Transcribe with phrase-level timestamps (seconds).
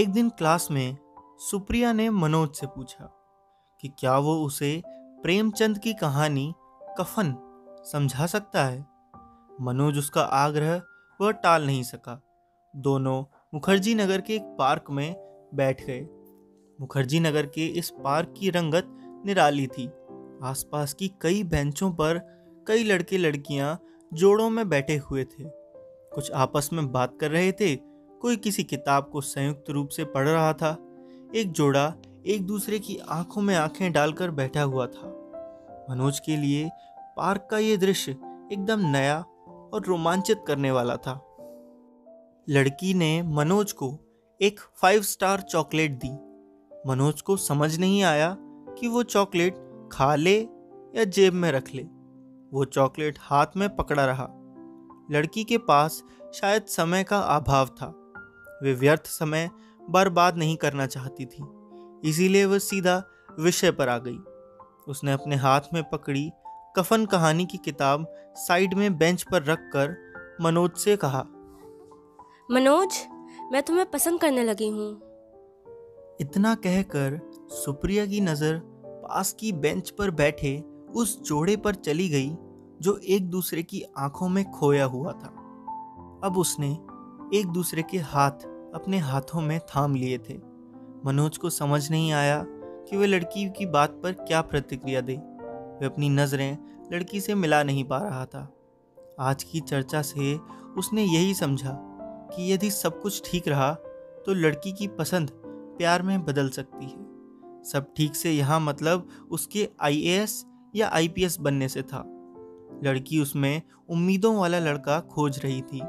[0.00, 0.96] एक दिन क्लास में
[1.38, 3.04] सुप्रिया ने मनोज से पूछा
[3.80, 4.82] कि क्या वो उसे
[5.22, 6.54] प्रेमचंद की कहानी
[6.98, 7.34] कफन
[7.92, 8.86] समझा सकता है?
[9.60, 10.82] मनोज उसका आग्रह
[11.20, 12.22] वह टाल नहीं सका।
[12.76, 13.24] दोनों
[13.54, 15.14] मुखर्जी नगर के एक पार्क में
[15.54, 16.08] बैठ गए।
[16.80, 18.84] मुखर्जी नगर के इस पार्क की रंगत
[19.26, 19.86] निराली थी।
[20.42, 22.18] आसपास की कई बेंचों पर
[22.66, 23.80] कई लड़के लड़कियाँ
[24.14, 25.44] जोड़ों में बैठे हुए थे।
[26.14, 27.89] कुछ आपस में बात कर रहे थे
[28.20, 30.78] कोई किसी किताब को संयुक्त रूप से पढ़ रहा था।
[31.34, 31.94] एक जोड़ा
[32.26, 35.16] एक दूसरे की आँखों में आँखें डालकर बैठा हुआ था।
[35.90, 36.70] मनोज के लिए
[37.16, 38.10] पार्क का यह दृश्य
[38.52, 39.20] एकदम नया
[39.74, 41.36] और रोमांचित करने वाला था।
[42.48, 43.98] लड़की ने मनोज को
[44.42, 46.12] एक फाइव स्टार चॉकलेट दी।
[46.90, 49.54] मनोज को समझ नहीं आया कि वो चॉकलेट
[49.92, 50.40] खा ले
[50.94, 51.82] या जेब में रख ले।
[52.52, 54.28] वो चॉकलेट हाथ में पकड़ा रहा।
[55.10, 56.02] लड़की के पास
[56.34, 57.99] शायद समय का अभाव था।
[58.62, 59.50] वे व्यर्थ समय
[59.90, 61.44] बर्बाद नहीं करना चाहती थी।
[62.08, 63.02] इसीलिए वह सीधा
[63.40, 64.18] विषय पर आ गई।
[64.88, 66.30] उसने अपने हाथ में पकड़ी
[66.76, 69.96] कफन कहानी की किताब साइड में बेंच पर रखकर
[70.40, 71.24] मनोज से कहा
[72.50, 72.98] मनोज
[73.52, 74.90] मैं तुम्हें पसंद करने लगी हूँ।
[76.20, 77.18] इतना कहकर
[77.54, 80.58] सुप्रिया की नज़र पास की बेंच पर बैठे
[80.94, 82.30] उस जोड़े पर चली गई
[82.80, 85.28] जो एक दूसरे की आँखों में खोया हुआ था।
[86.24, 86.70] अब उसने
[87.34, 90.34] एक दूसरे के हाथ अपने हाथों में थाम लिए थे।
[91.04, 95.86] मनोज को समझ नहीं आया कि वह लड़की की बात पर क्या प्रतिक्रिया दे। वह
[95.86, 96.56] अपनी नज़रें
[96.92, 98.42] लड़की से मिला नहीं पा रहा था।
[99.20, 100.34] आज की चर्चा से
[100.78, 101.76] उसने यही समझा
[102.32, 103.72] कि यदि सब कुछ ठीक रहा
[104.26, 109.68] तो लड़की की पसंद प्यार में बदल सकती है। सब ठीक से यहाँ मतलब उसके
[109.80, 110.44] आईएएस
[110.76, 112.04] या आईपीएस बनने से था।
[112.84, 115.80] लड़की उसमें उम्मीदों वाला लड़का खोज रही थी।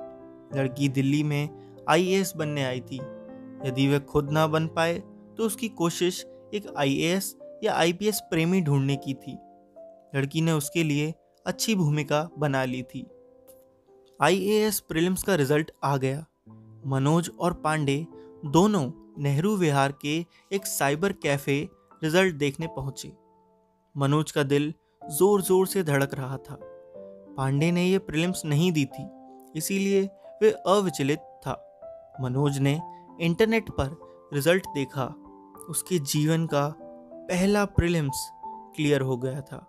[0.56, 1.50] लड़की दिल्ली में
[1.92, 2.98] आईएएस बनने आई थी।
[3.66, 4.98] यदि वह खुद ना बन पाए
[5.38, 9.38] तो उसकी कोशिश एक आईएएस या आईपीएस प्रेमी ढूँढने की थी।
[10.16, 11.14] लड़की ने उसके लिए
[11.46, 13.06] अच्छी भूमिका बना ली थी।
[14.20, 16.26] आईएएस प्रीलिम्स का रिज़ल्ट आ गया।
[16.86, 18.06] मनोज और पांडे
[18.48, 20.18] दोनों नेहरू विहार के
[20.52, 21.58] एक साइबर कैफ़े
[22.02, 23.12] रिज़ल्ट देखने पहुँचे।
[23.96, 24.74] मनोज का दिल
[25.10, 26.58] ज़ोर ज़ोर से धड़क रहा था।
[27.38, 29.08] पांडे ने यह प्रीलिम्स नहीं दी थी,
[29.56, 30.02] इसीलिए
[30.42, 31.20] वे अविचलित
[32.22, 32.80] मनोज ने
[33.22, 33.98] इंटरनेट पर
[34.34, 35.06] रिज़ल्ट देखा।
[35.70, 36.76] उसके जीवन का
[37.30, 38.30] पहला प्रीलिम्स
[38.76, 39.68] क्लियर हो गया था।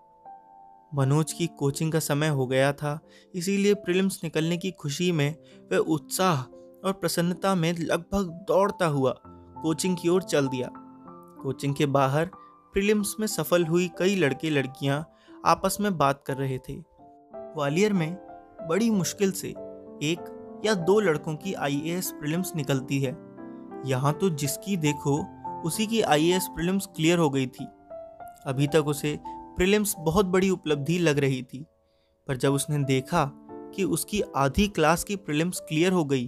[0.95, 3.01] मनोज की कोचिंग का समय हो गया था,
[3.35, 5.35] इसीलिए प्रीलिम्स निकलने की खुशी में
[5.73, 6.43] वह उत्साह
[6.87, 10.71] और प्रसन्नता में लगभग दौड़ता हुआ कोचिंग की ओर चल दिया।
[11.43, 12.31] कोचिंग के बाहर
[12.75, 15.05] प्रीलिम्स में सफल हुई कई लड़के लड़कियाँ
[15.47, 16.75] आपस में बात कर रहे थे।
[17.35, 18.15] ग्वालियर में
[18.69, 19.49] बड़ी मुश्किल से
[20.03, 23.17] एक या दो लड़कों की आईएएस प्रीलिम्स निकलती है।
[23.87, 25.19] यहाँ तो जिसकी देखो,
[25.65, 27.65] उसी की आईएएस प्रीलिम्स क्लियर हो गई थी।
[28.47, 31.65] अभी तक उसे प्रीलिम्स बहुत बड़ी उपलब्धि लग रही थी,
[32.29, 33.31] पर जब उसने देखा
[33.75, 36.27] कि उसकी आधी क्लास की प्रीलिम्स क्लियर हो गई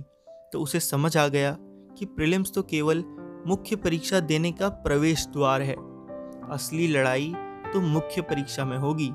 [0.53, 1.56] तो उसे समझ आ गया
[1.99, 3.05] कि प्रीलिम्स तो केवल
[3.47, 5.75] मुख्य परीक्षा देने का प्रवेश द्वार है।
[6.50, 7.33] असली लड़ाई
[7.73, 9.09] तो मुख्य परीक्षा में होगी।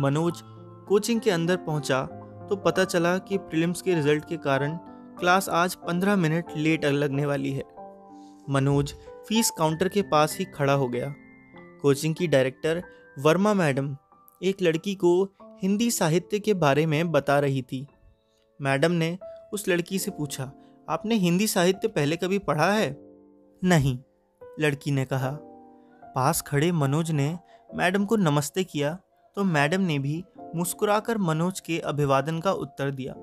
[0.00, 0.40] मनोज
[0.88, 2.00] कोचिंग के अंदर पहुँचा
[2.48, 4.76] तो पता चला कि प्रीलिम्स के रिज़ल्ट के कारण
[5.18, 7.62] क्लास आज 15 मिनट लेट लगने वाली है।
[8.50, 8.92] मनोज
[9.28, 11.14] फ़ीस काउंटर के पास ही खड़ा हो गया।
[11.82, 12.82] कोचिंग की डायरेक्टर
[13.18, 13.96] वर्मा मैडम
[14.42, 15.22] एक लड़की को
[15.62, 17.86] हिंदी साहित्य के बारे में बता रही थी।
[18.60, 19.16] मैडम ने
[19.52, 20.52] उस लड़की से पूछा,
[20.88, 22.96] आपने हिंदी साहित्य पहले कभी पढ़ा है?
[23.62, 23.98] नहीं,
[24.60, 25.30] लड़की ने कहा।
[26.14, 27.38] पास खड़े मनोज ने
[27.74, 28.98] मैडम को नमस्ते किया
[29.36, 33.14] तो मैडम ने भी मुस्कुराकर मनोज के अभिवादन का उत्तर दिया।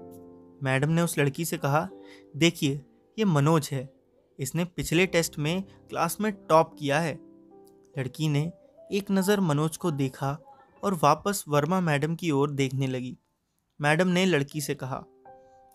[0.63, 1.87] मैडम ने उस लड़की से कहा,
[2.35, 2.81] देखिए,
[3.17, 3.89] ये मनोज है।
[4.39, 7.13] इसने पिछले टेस्ट में क्लास में टॉप किया है।
[7.97, 8.51] लड़की ने
[8.91, 10.37] एक नज़र मनोज को देखा
[10.83, 13.17] और वापस वर्मा मैडम की ओर देखने लगी।
[13.79, 15.03] मैडम ने लड़की से कहा,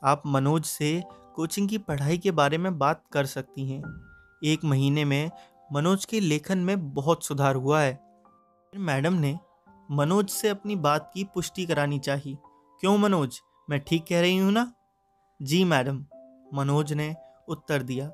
[0.03, 1.03] आप मनोज से
[1.35, 3.83] कोचिंग की पढ़ाई के बारे में बात कर सकती हैं।
[4.45, 5.31] एक महीने में
[5.73, 7.99] मनोज के लेखन में बहुत सुधार हुआ है।
[8.73, 9.39] मैडम ने
[9.91, 12.37] मनोज से अपनी बात की पुष्टि करानी चाहिए।
[12.81, 13.41] क्यों मनोज?
[13.71, 14.73] मैं ठीक कह रही हूँ ना?
[15.41, 16.05] जी मैडम,
[16.55, 17.15] मनोज ने
[17.49, 18.07] उत्तर दिया।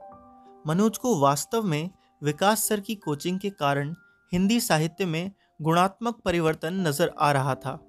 [0.67, 1.91] मनोज को वास्तव में
[2.23, 3.95] विकास सर की कोचिंग के कारण
[4.33, 5.33] हिंदी साहित्य में
[5.63, 7.89] गुणात्मक परिवर्तन नज़र आ रहा था।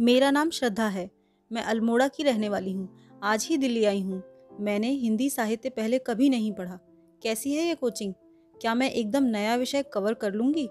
[0.00, 1.10] मेरा नाम श्रद्धा है।
[1.52, 2.88] मैं अल्मोड़ा की रहने वाली हूँ।
[3.22, 4.22] आज ही दिल्ली आई हूँ।
[4.60, 6.78] मैंने हिंदी साहित्य पहले कभी नहीं पढ़ा।
[7.22, 8.14] कैसी है ये कोचिंग?
[8.60, 10.68] क्या मैं एकदम नया विषय कवर कर लूँगी?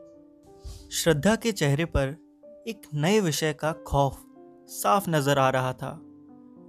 [0.91, 2.15] श्रद्धा के चेहरे पर
[2.67, 4.21] एक नए विषय का खौफ
[4.69, 5.89] साफ़ नज़र आ रहा था।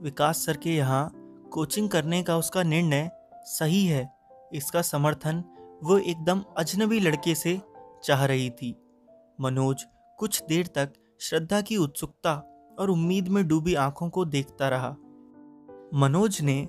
[0.03, 1.11] विकास सर के यहाँ
[1.53, 3.11] कोचिंग करने का उसका निर्णय
[3.47, 4.09] सही है,
[4.53, 5.43] इसका समर्थन
[5.83, 7.61] वो एकदम अजनबी लड़के से
[8.05, 8.75] चाह रही थी।
[9.39, 9.87] मनोज
[10.19, 12.35] कुछ देर तक श्रद्धा की उत्सुकता
[12.79, 14.97] और उम्मीद में डूबी आँखों को देखता रहा।
[15.95, 16.63] मनोज ने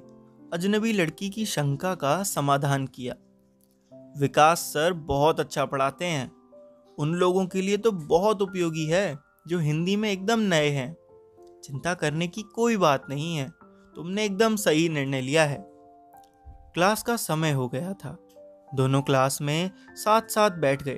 [0.54, 3.16] अजनबी लड़की की शंका का समाधान किया।
[4.20, 6.32] विकास सर बहुत अच्छा पढ़ाते हैं।
[7.02, 10.98] उन लोगों के लिए तो बहुत उपयोगी है, जो हिंदी में एकदम नए हैं।
[11.64, 13.50] चिंता करने की कोई बात नहीं है,
[13.96, 15.72] तुमने एकदम सही निर्णय लिया है।
[16.48, 18.18] क्लास का समय हो गया था।
[18.76, 20.98] दोनों क्लास में साथ साथ बैठ गए।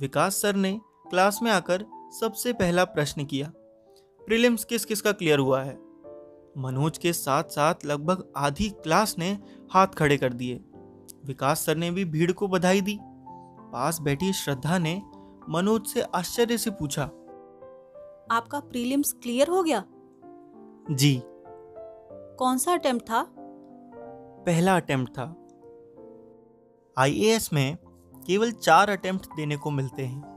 [0.00, 0.80] विकास सर ने
[1.10, 1.84] क्लास में आकर
[2.20, 3.52] सबसे पहला प्रश्न किया।
[4.26, 5.74] प्रीलिम्स किस किस का क्लियर हुआ है?
[6.58, 9.38] मनोज के साथ साथ लगभग आधी क्लास ने
[9.72, 10.60] हाथ खड़े कर दिए।
[11.24, 12.98] विकास सर ने भी भीड़ को बधाई दी।
[13.72, 15.02] पास बैठी श्रद्धा ने
[15.48, 17.02] मनोज से आश्चर्य से पूछा।
[18.30, 19.84] आपका प्रीलिम्स क्लियर हो गया?
[20.90, 21.22] जी।
[22.38, 23.26] कौन सा अटेम्प्ट था?
[24.46, 25.36] पहला अटेम्प्ट था।
[26.98, 27.76] आईएएस में
[28.26, 30.32] केवल चार अटेम्प्ट देने को मिलते हैं।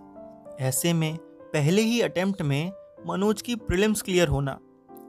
[0.59, 1.17] ऐसे में
[1.53, 2.71] पहले ही अटेम्प्ट में
[3.07, 4.59] मनोज की प्रीलिम्स क्लियर होना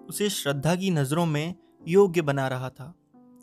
[0.09, 1.55] उसे श्रद्धा की नज़रों में
[1.89, 2.95] योग्य बना रहा था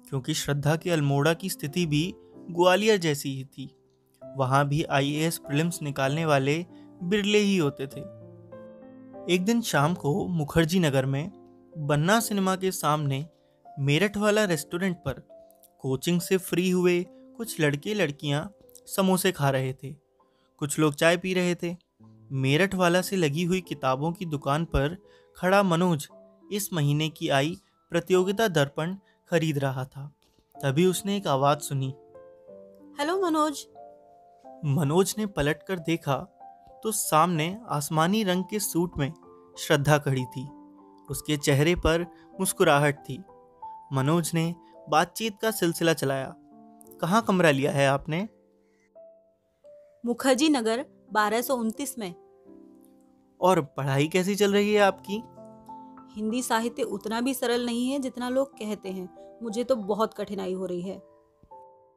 [0.09, 2.13] क्योंकि श्रद्धा के अल्मोड़ा की स्थिति भी
[2.51, 3.82] ग्वालियर जैसी ही थी।
[4.37, 6.65] वहाँ भी आईएएस प्रीलिम्स निकालने वाले
[7.03, 8.01] बिरले ही होते थे।
[9.33, 11.31] एक दिन शाम को मुखर्जी नगर में
[11.77, 13.25] बन्ना सिनेमा के सामने
[13.79, 15.13] मेरठ वाला रेस्टोरेंट पर
[15.79, 18.53] कोचिंग से फ्री हुए कुछ लड़के लड़कियाँ
[18.85, 19.95] समोसे खा रहे थे।
[20.57, 21.75] कुछ लोग चाय पी रहे थे।
[22.31, 24.97] मेरठ वाला से लगी हुई किताबों की दुकान पर
[25.37, 26.07] खड़ा मनोज
[26.51, 27.57] इस महीने की आई
[27.89, 28.95] प्रतियोगिता दर्पण
[29.29, 30.15] खरीद रहा था।
[30.63, 31.93] तभी उसने एक आवाज़ सुनी।
[32.99, 33.67] हेलो मनोज।
[34.65, 36.17] मनोज ने पलटकर देखा
[36.83, 39.13] तो सामने आसमानी रंग के सूट में
[39.57, 40.47] श्रद्धा खड़ी थी।
[41.09, 42.05] उसके चेहरे पर
[42.39, 43.23] मुस्कुराहट थी।
[43.93, 44.55] मनोज ने
[44.89, 46.35] बातचीत का सिलसिला चलाया।
[47.01, 48.29] कहाँ कमरा लिया है आपने?
[50.05, 51.43] मुखर्जी नगर बारह
[51.99, 52.15] में।
[53.41, 55.23] और पढ़ाई कैसी चल रही है आपकी?
[56.15, 60.53] हिंदी साहित्य उतना भी सरल नहीं है जितना लोग कहते हैं। मुझे तो बहुत कठिनाई
[60.53, 60.99] हो रही है।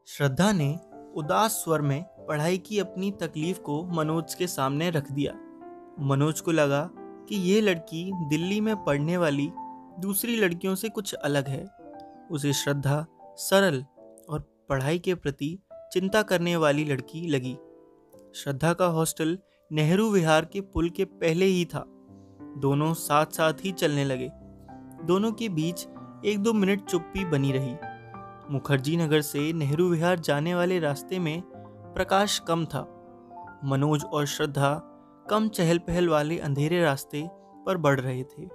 [0.07, 0.79] श्रद्धा ने
[1.17, 5.33] उदास स्वर में पढ़ाई की अपनी तकलीफ़ को मनोज के सामने रख दिया।
[6.01, 9.51] मनोज को लगा कि यह लड़की दिल्ली में पढ़ने वाली
[10.01, 11.67] दूसरी लड़कियों से कुछ अलग है।
[12.31, 13.85] उसे श्रद्धा, सरल
[14.29, 15.59] और पढ़ाई के प्रति
[15.93, 17.57] चिंता करने वाली लड़की लगी।
[18.35, 19.39] श्रद्धा का हॉस्टल
[19.73, 21.85] नेहरू विहार के पुल के पहले ही था।
[22.59, 24.31] दोनों साथ साथ ही चलने लगे।
[25.07, 25.87] दोनों के बीच
[26.25, 27.77] एक दो मिनट चुप्पी बनी रही।
[28.51, 31.43] मुखर्जी नगर से नेहरू विहार जाने वाले रास्ते में
[31.95, 32.81] प्रकाश कम था।
[33.65, 34.75] मनोज और श्रद्धा
[35.31, 37.23] कम चहल पहल वाले अंधेरे रास्ते
[37.67, 38.49] पर बढ़ रहे थे।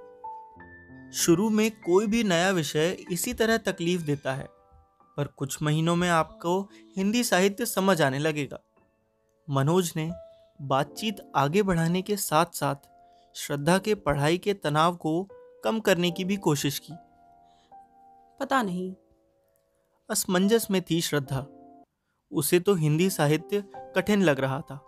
[1.14, 4.48] शुरू में कोई भी नया विषय इसी तरह तकलीफ़ देता है,
[5.18, 6.60] पर कुछ महीनों में आपको
[6.98, 8.60] हिंदी साहित्य समझ आने लगेगा।
[9.48, 10.10] मनोज ने
[10.60, 12.90] बातचीत आगे बढ़ाने के साथ साथ
[13.36, 15.28] श्रद्धा के पढ़ाई के तनाव को
[15.64, 16.94] कम करने की भी कोशिश की।
[18.40, 18.94] पता नहीं
[20.12, 21.46] असमंजस में थी श्रद्धा।
[22.32, 23.64] उसे तो हिंदी साहित्य
[23.96, 24.80] कठिन लग रहा था,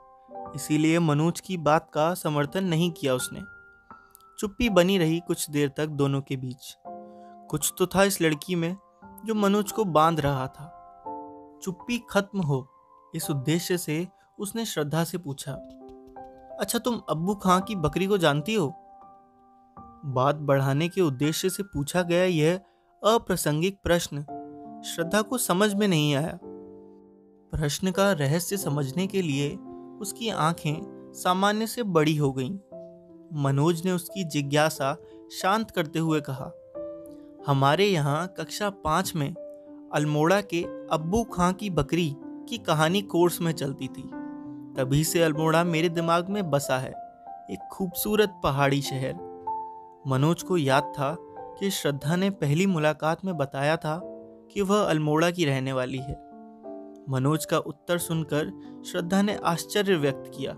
[0.55, 3.41] इसीलिए मनोज की बात का समर्थन नहीं किया उसने।
[4.39, 6.75] चुप्पी बनी रही कुछ देर तक दोनों के बीच।
[7.49, 8.75] कुछ तो था इस लड़की में
[9.25, 10.69] जो मनोज को बाँध रहा था।
[11.63, 12.67] चुप्पी खत्म हो,
[13.15, 14.07] इस उद्देश्य से
[14.39, 15.53] उसने श्रद्धा से पूछा
[16.59, 18.67] अच्छा तुम अब्बू खां की बकरी को जानती हो?
[20.05, 22.59] बात बढ़ाने के उद्देश्य से पूछा गया यह
[23.03, 24.25] अप्रासंगिक प्रश्न
[24.85, 26.39] श्रद्धा को समझ में नहीं आया।
[27.53, 29.49] प्रश्न का रहस्य समझने के लिए
[30.01, 32.57] उसकी आँखें सामान्य से बड़ी हो गईं।
[33.43, 34.95] मनोज ने उसकी जिज्ञासा
[35.31, 36.51] शांत करते हुए कहा,
[37.47, 39.33] हमारे यहाँ कक्षा पाँच में
[39.93, 42.15] अल्मोड़ा के अब्बू खां की बकरी
[42.49, 44.09] की कहानी कोर्स में चलती थी।
[44.77, 46.93] तभी से अल्मोड़ा मेरे दिमाग में बसा है,
[47.51, 49.13] एक खूबसूरत पहाड़ी शहर।
[50.07, 51.15] मनोज को याद था
[51.59, 54.09] कि श्रद्धा ने पहली मुलाकात में बताया था
[54.53, 56.33] कि वह अल्मोड़ा की रहने वाली है।
[57.09, 58.51] मनोज का उत्तर सुनकर
[58.85, 60.53] श्रद्धा ने आश्चर्य व्यक्त किया।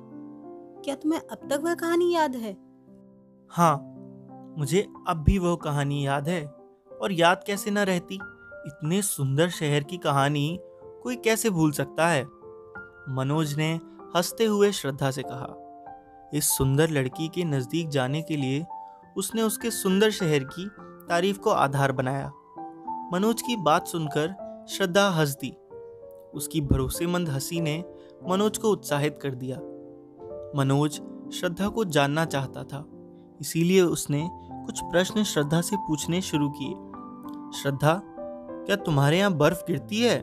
[0.84, 2.58] क्या तुम्हें अब तक वह कहानी याद है?
[3.50, 3.92] हाँ
[4.58, 6.46] मुझे अब भी वह कहानी याद है।
[7.02, 8.16] और याद कैसे न रहती?
[8.68, 10.60] इतने सुंदर शहर की कहानी
[11.04, 12.24] कोई कैसे भूल सकता है?
[13.10, 13.80] मनोज ने
[14.16, 15.62] हँसते हुए श्रद्धा से कहा
[16.34, 18.66] इस सुंदर लड़की के नज़दीक जाने के लिए
[19.18, 20.70] उसने उसके सुंदर शहर की
[21.10, 22.32] तारीफ़ को आधार बनाया।
[23.14, 25.52] मनोज की बात सुनकर श्रद्धा हंस दी
[26.34, 27.84] उसकी भरोसेमंद हँसी ने
[28.30, 29.58] मनोज को उत्साहित कर दिया।
[30.56, 31.02] मनोज
[31.34, 32.86] श्रद्धा को जानना चाहता था,
[33.42, 34.30] इसीलिए उसने
[34.66, 36.74] कुछ प्रश्न श्रद्धा से पूछने शुरू किए।
[37.62, 38.02] श्रद्धा,
[38.66, 40.20] क्या तुम्हारे यहाँ बर्फ़ गिरती है?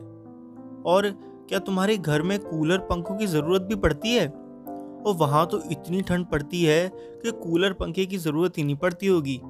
[0.85, 1.09] और
[1.49, 4.27] क्या तुम्हारे घर में कूलर पंखों की ज़रूरत भी पड़ती है?
[4.27, 9.07] और वहाँ तो इतनी ठंड पड़ती है कि कूलर पंखे की ज़रूरत ही नहीं पड़ती
[9.07, 9.41] होगी।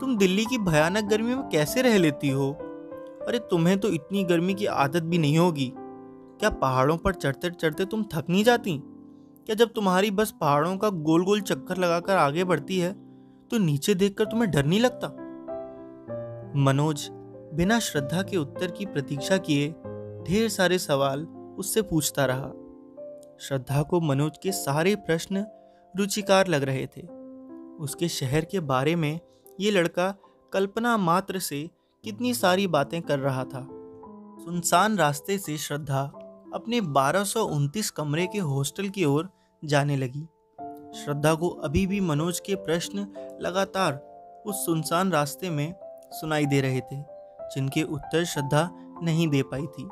[0.00, 2.50] तुम दिल्ली की भयानक गर्मी में कैसे रह लेती हो?
[3.28, 7.84] अरे तुम्हें तो इतनी गर्मी की आदत भी नहीं होगी। क्या पहाड़ों पर चढ़ते चढ़ते
[7.84, 8.78] तुम थक नहीं जाती?
[9.46, 12.92] क्या जब तुम्हारी बस पहाड़ों का गोल गोल चक्कर लगाकर आगे बढ़ती है
[13.50, 15.08] तो नीचे देखकर तुम्हें डर नहीं लगता?
[16.56, 17.08] मनोज,
[17.54, 19.68] बिना श्रद्धा के उत्तर की प्रतीक्षा किए,
[20.28, 21.24] ढेर सारे सवाल
[21.58, 22.50] उससे पूछता रहा।
[23.40, 25.44] श्रद्धा को मनोज के सारे प्रश्न
[25.94, 27.06] रुचिकार लग रहे थे।
[27.80, 29.18] उसके शहर के बारे में
[29.60, 30.14] ये लड़का
[30.52, 31.70] कल्पना मात्र से
[32.04, 33.68] कितनी सारी बातें कर रहा था।
[34.44, 36.02] सुनसान रास्ते से श्रद्धा
[36.54, 37.24] अपने बारह
[37.96, 39.30] कमरे के हॉस्टल की ओर
[39.64, 40.28] जाने लगी।
[41.04, 42.98] श्रद्धा को अभी भी मनोज के प्रश्न
[43.42, 43.94] लगातार
[44.46, 45.74] उस सुनसान रास्ते में
[46.12, 47.02] सुनाई दे रहे थे,
[47.54, 48.70] जिनके उत्तर श्रद्धा
[49.02, 49.84] नहीं दे पाई थी।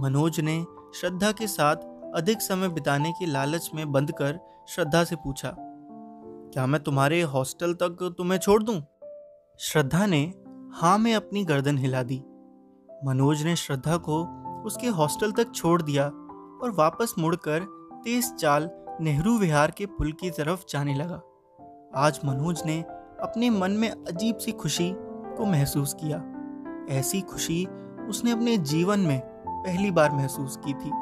[0.00, 1.76] मनोज ने श्रद्धा के साथ
[2.14, 5.56] अधिक समय बिताने के लालच में बंद कर श्रद्धा से पूछा
[6.52, 8.82] क्या मैं तुम्हारे हॉस्टल तक तुम्हें छोड़ दूँ?
[9.58, 10.34] श्रद्धा ने
[10.72, 12.22] हाँ में अपनी गर्दन हिला दी।
[13.04, 14.24] मनोज ने श्रद्धा को
[14.66, 16.04] उसके हॉस्टल तक छोड़ दिया
[16.62, 17.60] और वापस मुड़कर
[18.04, 21.22] तेज चाल नेहरू विहार के पुल की तरफ़ जाने लगा।
[21.96, 22.80] आज मनोज ने
[23.22, 24.92] अपने मन में अजीब सी खुशी
[25.36, 26.22] को महसूस किया।
[26.98, 27.66] ऐसी खुशी
[28.08, 30.92] उसने अपने जीवन में पहली बार महसूस की थी।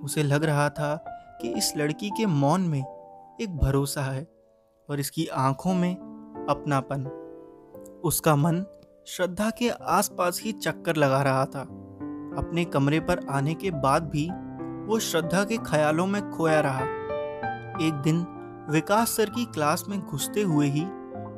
[0.00, 1.04] उसे लग रहा था
[1.42, 2.84] कि इस लड़की के मौन में
[3.40, 4.37] एक भरोसा है।
[4.88, 5.94] और इसकी आँखों में
[6.50, 7.04] अपनापन।
[8.04, 8.64] उसका मन
[9.06, 11.60] श्रद्धा के आसपास ही चक्कर लगा रहा था।
[12.38, 14.28] अपने कमरे पर आने के बाद भी
[14.86, 16.82] वो श्रद्धा के ख्यालों में खोया रहा।
[17.86, 18.26] एक दिन
[18.70, 20.84] विकास सर की क्लास में घुसते हुए ही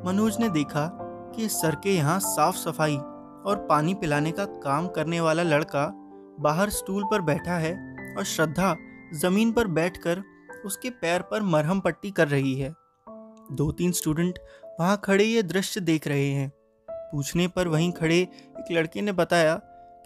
[0.05, 0.87] मनोज ने देखा
[1.35, 5.91] कि सर के यहाँ साफ़ सफ़ाई और पानी पिलाने का काम करने वाला लड़का
[6.39, 7.73] बाहर स्टूल पर बैठा है
[8.17, 8.75] और श्रद्धा
[9.13, 10.23] ज़मीन पर बैठकर
[10.65, 12.73] उसके पैर पर मरहम पट्टी कर रही है।
[13.51, 14.39] दो तीन स्टूडेंट
[14.79, 16.51] वहाँ खड़े ये दृश्य देख रहे हैं।
[16.87, 19.55] पूछने पर वहीं खड़े एक लड़के ने बताया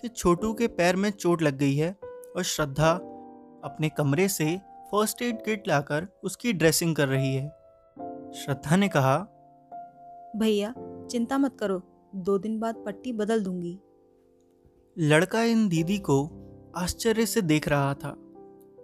[0.02, 1.92] कि छोटू के पैर में चोट लग गई है
[2.36, 2.92] और श्रद्धा
[3.64, 4.58] अपने कमरे से
[4.92, 7.48] फ़र्स्ट एड किट लाकर उसकी ड्रेसिंग कर रही है।
[8.36, 9.18] श्रद्धा ने कहा
[10.36, 10.74] भैया
[11.12, 11.82] चिंता मत करो
[12.16, 13.80] दो दिन बाद पट्टी बदल दूँगी।
[14.98, 16.18] लड़का इन दीदी को
[16.78, 18.16] आश्चर्य से देख रहा था।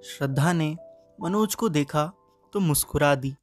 [0.06, 0.75] श्रद्धा ने
[1.22, 2.06] मनोज को देखा
[2.53, 3.36] तो मुस्कुरा दी।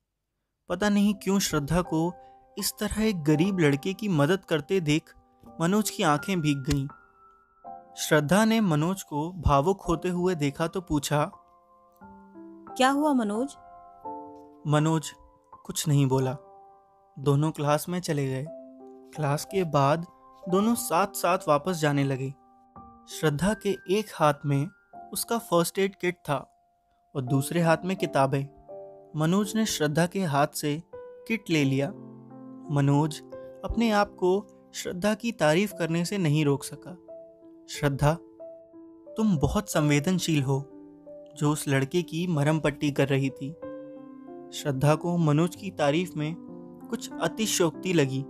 [0.69, 2.15] पता नहीं क्यों श्रद्धा को
[2.59, 5.15] इस तरह एक गरीब लड़के की मदद करते देख
[5.61, 6.89] मनोज की आँखें भीग गईं।
[7.97, 11.31] श्रद्धा ने मनोज को भावुक होते हुए देखा तो पूछा
[12.77, 13.57] क्या हुआ मनोज?
[14.67, 15.13] मनोज
[15.65, 16.37] कुछ नहीं बोला।
[17.19, 18.47] दोनों क्लास में चले गए।
[19.17, 20.07] क्लास के बाद
[20.49, 22.31] दोनों साथ साथ वापस जाने लगे।
[23.09, 24.69] श्रद्धा के एक हाथ में
[25.13, 26.51] उसका फ़र्स्ट एड किट था
[27.17, 28.58] और दूसरे हाथ में किताबें।
[29.17, 31.89] मनोज ने श्रद्धा के हाथ से किट ले लिया।
[32.71, 33.21] मनोज
[33.65, 36.97] अपने आप को श्रद्धा की तारीफ़ करने से नहीं रोक सका।
[37.69, 38.15] श्रद्धा,
[39.17, 40.61] तुम बहुत संवेदनशील हो,
[41.37, 43.53] जो उस लड़के की मरम पट्टी कर रही थी।
[44.53, 46.35] श्रद्धा को मनोज की तारीफ़ में
[46.91, 48.25] कुछ अतिशोक्ति लगी।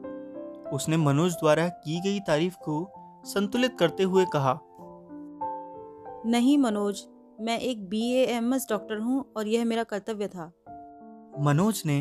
[0.73, 2.93] उसने मनोज द्वारा की गई तारीफ़ को
[3.25, 4.59] संतुलित करते हुए कहा,
[6.27, 7.05] नहीं, मनोज
[7.41, 10.53] मैं एक बी एम एस डॉक्टर हूँ और यह मेरा कर्तव्य था।
[11.41, 12.01] मनोज ने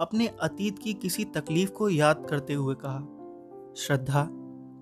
[0.00, 2.98] अपने अतीत की किसी तकलीफ़ को याद करते हुए कहा,
[3.76, 4.28] श्रद्धा,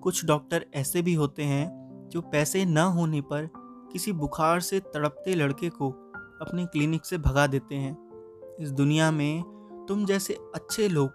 [0.03, 3.49] कुछ डॉक्टर ऐसे भी होते हैं जो पैसे न होने पर
[3.91, 5.89] किसी बुखार से तड़पते लड़के को
[6.41, 7.97] अपने क्लिनिक से भगा देते हैं।
[8.59, 9.43] इस दुनिया में
[9.87, 11.09] तुम जैसे अच्छे लोग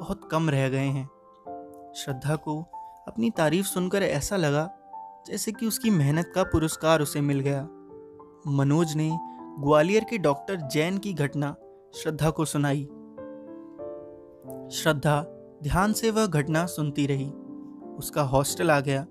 [0.00, 1.06] बहुत कम रह गए हैं।
[1.96, 2.60] श्रद्धा को
[3.08, 4.70] अपनी तारीफ़ सुनकर ऐसा लगा
[5.26, 7.68] जैसे कि उसकी मेहनत का पुरस्कार उसे मिल गया।
[8.46, 9.18] मनोज ने
[9.60, 11.56] ग्वालियर के डॉक्टर जैन की घटना
[11.94, 12.84] श्रद्धा को सुनाई।
[14.72, 15.22] श्रद्धा
[15.62, 17.30] ध्यान से वह घटना सुनती रही।
[17.98, 19.06] उसका हॉस्टल आ गया।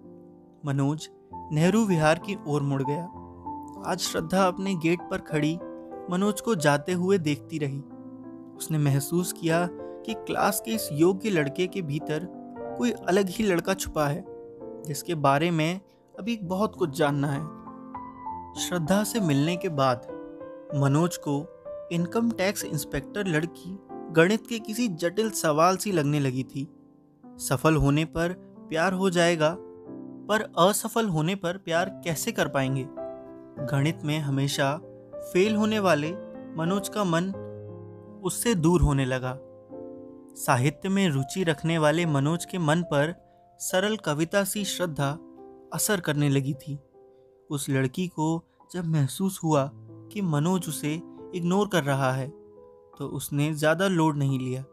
[0.66, 1.10] मनोज
[1.52, 3.04] नेहरू विहार की ओर मुड़ गया।
[3.92, 5.60] आज श्रद्धा अपने गेट पर खड़ी
[6.10, 7.80] मनोज को जाते हुए देखती रही।
[8.58, 12.28] उसने महसूस किया कि क्लास के इस योग्य लड़के के भीतर
[12.78, 14.26] कोई अलग ही लड़का छुपा है,
[14.84, 15.82] जिसके बारे में
[16.20, 17.63] अभी बहुत कुछ जानना है।
[18.60, 20.08] श्रद्धा से मिलने के बाद,
[20.76, 21.48] मनोज को
[21.92, 23.80] इनकम टैक्स इंस्पेक्टर लड़की
[24.12, 26.68] गणित के किसी जटिल सवाल सी लगने लगी थी।
[27.26, 28.34] सफल होने पर
[28.70, 29.58] प्यार हो जाएगा,
[30.30, 32.88] पर असफल होने पर प्यार कैसे कर पाएँगे?
[33.66, 34.82] गणित में हमेशा
[35.16, 36.12] फेल होने वाले
[36.58, 37.32] मनोज का मन
[38.24, 39.40] उससे दूर होने लगा।
[40.36, 43.16] साहित्य में रुचि रखने वाले मनोज के मन पर
[43.60, 45.18] सरल कविता सी श्रद्धा
[45.74, 46.80] असर करने लगी थी।
[47.54, 48.28] उस लड़की को
[48.72, 49.70] जब महसूस हुआ
[50.12, 50.94] कि मनोज उसे
[51.36, 52.28] इग्नोर कर रहा है
[52.98, 54.64] तो उसने ज़्यादा लोड नहीं लिया।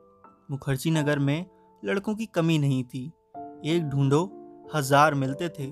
[0.51, 1.47] मुखर्जी नगर में
[1.83, 3.07] लड़कों की कमी नहीं थी।
[3.67, 4.23] एक ढूंढो,
[4.75, 5.71] हज़ार मिलते थे।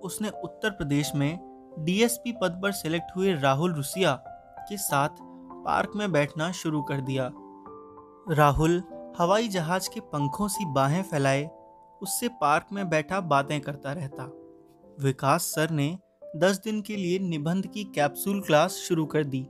[0.00, 1.38] उसने उत्तर प्रदेश में
[1.78, 4.14] डीएसपी पद पर सिलेक्ट हुए राहुल रुसिया
[4.68, 5.16] के साथ
[5.64, 7.30] पार्क में बैठना शुरू कर दिया।
[8.30, 8.82] राहुल
[9.18, 11.48] हवाई जहाज़ के पंखों सी बाहें फैलाए,
[12.00, 14.24] उससे पार्क में बैठा बातें करता रहता।
[15.00, 15.96] विकास सर ने
[16.36, 19.46] दस दिन के लिए निबंध की कैप्सूल क्लास शुरू कर दी।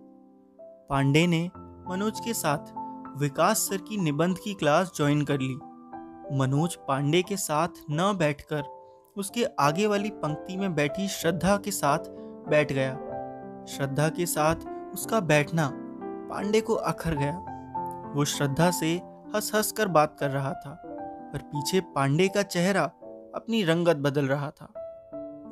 [0.91, 1.51] पांडे ने
[1.89, 2.73] मनोज के साथ
[3.19, 5.55] विकास सर की निबंध की क्लास ज्वाइन कर ली।
[6.39, 8.63] मनोज पांडे के साथ न बैठकर
[9.17, 11.99] उसके आगे वाली पंक्ति में बैठी श्रद्धा के साथ
[12.49, 12.93] बैठ गया।
[13.69, 14.57] श्रद्धा के साथ
[14.95, 18.95] उसका बैठना पांडे को अखर गया। वो श्रद्धा से
[19.35, 20.81] हंस हंस कर बात कर रहा था,
[21.33, 22.85] पर पीछे पांडे का चेहरा
[23.35, 24.73] अपनी रंगत बदल रहा था।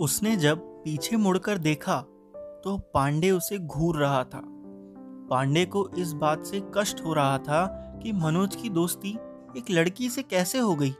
[0.00, 2.00] उसने जब पीछे मुड़कर देखा
[2.64, 4.40] तो पांडे उसे घूर रहा था।
[5.30, 7.64] पांडे को इस बात से कष्ट हो रहा था
[8.02, 9.10] कि मनोज की दोस्ती
[9.58, 10.94] एक लड़की से कैसे हो गई।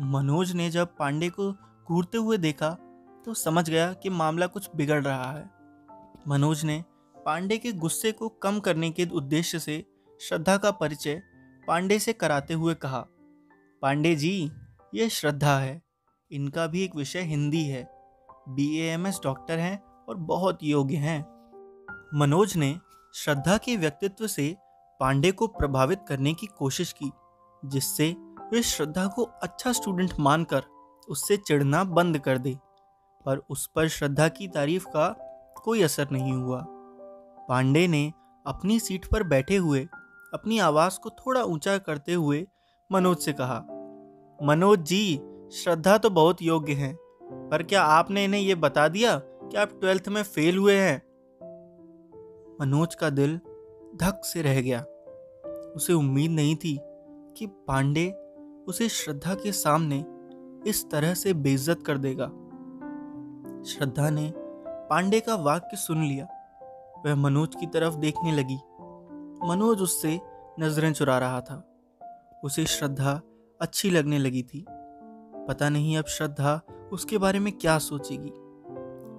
[0.00, 2.70] मनोज ने जब पांडे को घूरते हुए देखा
[3.26, 5.48] तो समझ गया कि मामला कुछ बिगड़ रहा है।
[6.28, 6.82] मनोज ने
[7.16, 9.82] पांडे के गुस्से को कम करने के उद्देश्य से
[10.20, 11.22] श्रद्धा का परिचय
[11.68, 13.06] पांडे से कराते हुए कहा,
[13.82, 14.50] पांडे जी,
[14.94, 15.82] ये श्रद्धा है।
[16.30, 17.90] इनका भी एक विषय हिंदी है।
[18.46, 21.20] बी एम एस डॉक्टर हैं और बहुत योग्य हैं।
[22.14, 22.76] मनोज ने
[23.14, 24.54] श्रद्धा के व्यक्तित्व से
[25.00, 27.10] पांडे को प्रभावित करने की कोशिश की,
[27.62, 28.10] जिससे
[28.52, 30.62] वे श्रद्धा को अच्छा स्टूडेंट मानकर
[31.08, 32.56] उससे चिढ़ना बंद कर दे,
[33.26, 35.08] पर उस पर श्रद्धा की तारीफ़ का
[35.64, 36.64] कोई असर नहीं हुआ।
[37.48, 38.12] पांडे ने
[38.46, 39.80] अपनी सीट पर बैठे हुए
[40.34, 42.46] अपनी आवाज़ को थोड़ा ऊँचा करते हुए
[42.90, 43.58] मनोज से कहा,
[44.38, 45.16] मनोज जी,
[45.52, 46.94] श्रद्धा तो बहुत योग्य हैं
[47.32, 51.02] पर क्या आपने इन्हें यह बता दिया कि आप ट्वेल्थ में फेल हुए हैं?
[52.60, 53.36] मनोज का दिल
[53.96, 54.84] धक से रह गया।
[55.76, 56.78] उसे उम्मीद नहीं थी
[57.36, 58.10] कि पांडे
[58.68, 60.04] उसे श्रद्धा के सामने
[60.70, 62.26] इस तरह से बेइज्जत कर देगा।
[63.62, 64.32] श्रद्धा ने
[64.66, 66.28] पांडे का वाक्य सुन लिया।
[67.06, 68.58] वह मनोज की तरफ़ देखने लगी।
[69.48, 70.20] मनोज उससे
[70.60, 71.68] नज़रें चुरा रहा था।
[72.44, 73.22] उसे श्रद्धा
[73.60, 74.66] अच्छी लगने लगी थी।
[75.48, 76.60] पता नहीं अब श्रद्धा
[76.92, 78.30] उसके बारे में क्या सोचेगी।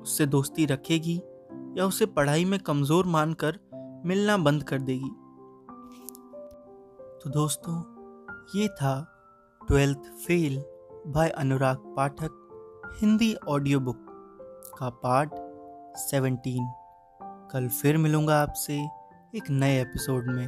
[0.02, 1.22] उससे दोस्ती रखेगी
[1.78, 3.60] या उसे पढ़ाई में कमज़ोर मानकर
[4.06, 5.10] मिलना बंद कर देगी।
[7.24, 7.80] तो दोस्तों,
[8.56, 9.10] ये था
[9.68, 10.64] twelfth fail
[11.08, 12.40] by Anurag Pathak
[13.02, 14.06] Hindi audio book
[14.80, 15.30] का पार्ट
[15.98, 16.72] सेवनटीन।
[17.52, 18.80] कल फिर मिलूँगा आपसे
[19.36, 20.48] एक नए एपिसोड में।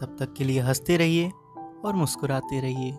[0.00, 1.30] तब तक के लिए हँसते रहिए
[1.84, 2.98] और मुस्कुराते रहिए।